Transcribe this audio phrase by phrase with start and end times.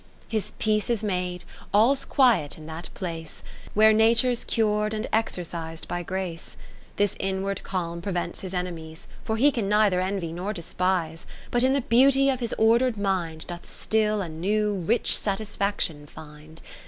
[0.27, 3.43] His peace is made, all's quiet in that place,
[3.75, 6.55] Where Nature 's cur'd and exercis'd by Grace.
[6.95, 9.07] 20 This inward calm prevents his enemies.
[9.23, 13.45] For he can neither envy nor despise: But in the beauty of his ordered mind
[13.45, 16.63] Doth still a new, rich satisfaction find.